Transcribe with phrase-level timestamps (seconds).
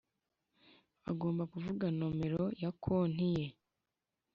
[1.09, 3.45] agomba kuvuga nomero ya konti ye